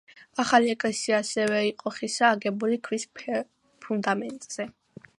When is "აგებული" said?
2.39-2.83